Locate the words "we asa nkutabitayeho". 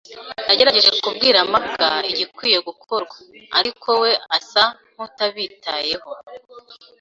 4.01-6.11